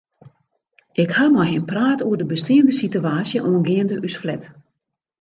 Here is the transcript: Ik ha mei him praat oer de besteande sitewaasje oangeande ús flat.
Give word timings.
Ik 1.03 1.11
ha 1.17 1.25
mei 1.35 1.47
him 1.51 1.65
praat 1.71 2.03
oer 2.07 2.17
de 2.19 2.27
besteande 2.33 2.73
sitewaasje 2.79 3.39
oangeande 3.49 3.95
ús 4.07 4.15
flat. 4.21 4.43